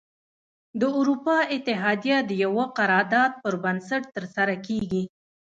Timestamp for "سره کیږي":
4.35-5.03